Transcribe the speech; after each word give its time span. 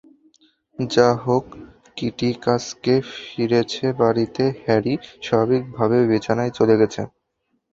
যাহোক, 0.79 1.45
কিটি 1.97 2.29
আজকে 2.47 2.93
ফিরেছে 3.15 3.85
বাড়িতে, 3.99 4.43
হ্যারি 4.63 4.93
স্বাভাবিকভাবেই 5.25 6.05
বিছানায় 6.11 6.51
চলে 6.57 6.75
গেছে। 6.81 7.01